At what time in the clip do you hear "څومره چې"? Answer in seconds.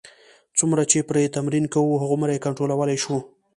0.57-1.07